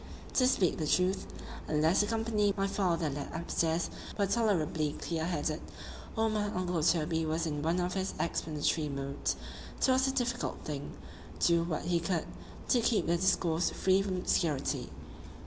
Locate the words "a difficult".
10.07-10.57